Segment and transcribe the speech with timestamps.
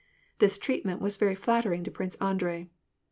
[0.39, 2.65] This treatment was very flattering to Prince Andrei.